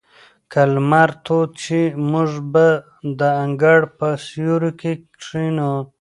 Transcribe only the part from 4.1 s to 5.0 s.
سیوري کې